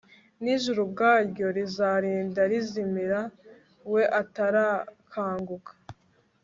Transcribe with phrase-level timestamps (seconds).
[0.41, 3.19] n'ijuru ubwaryo rizarinda rizimira,
[3.91, 5.71] we atarakanguka